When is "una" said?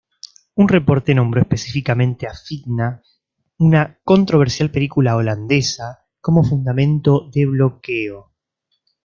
3.59-3.99